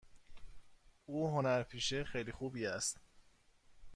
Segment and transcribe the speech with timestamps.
[1.05, 3.01] او هنرپیشه خیلی خوبی است.